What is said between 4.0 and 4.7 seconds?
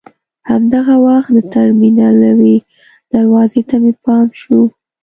پام شو.